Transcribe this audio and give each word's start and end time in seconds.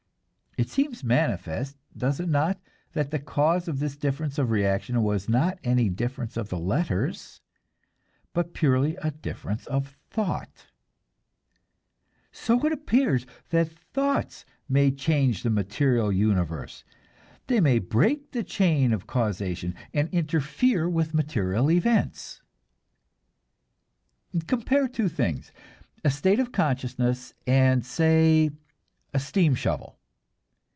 It 0.57 0.67
seems 0.69 1.01
manifest, 1.01 1.77
does 1.95 2.19
it 2.19 2.27
not, 2.27 2.59
that 2.91 3.09
the 3.09 3.19
cause 3.19 3.69
of 3.69 3.79
this 3.79 3.95
difference 3.95 4.37
of 4.37 4.51
reaction 4.51 5.01
was 5.01 5.29
not 5.29 5.57
any 5.63 5.87
difference 5.87 6.35
of 6.35 6.49
the 6.49 6.59
letters, 6.59 7.39
but 8.33 8.53
purely 8.53 8.97
a 8.97 9.11
difference 9.11 9.65
of 9.67 9.95
thought? 10.09 10.65
So 12.33 12.61
it 12.65 12.73
appears 12.73 13.25
that 13.51 13.71
thoughts 13.71 14.43
may 14.67 14.91
change 14.91 15.41
the 15.43 15.49
material 15.49 16.11
universe; 16.11 16.83
they 17.47 17.61
may 17.61 17.79
break 17.79 18.31
the 18.31 18.43
chain 18.43 18.91
of 18.91 19.07
causation, 19.07 19.73
and 19.93 20.09
interfere 20.09 20.89
with 20.89 21.13
material 21.13 21.71
events. 21.71 22.41
Compare 24.47 24.87
the 24.87 24.93
two 24.93 25.07
things, 25.07 25.53
a 26.03 26.11
state 26.11 26.41
of 26.41 26.51
consciousness 26.51 27.33
and 27.47 27.85
say, 27.85 28.51
a 29.13 29.19
steam 29.19 29.55
shovel. 29.55 29.97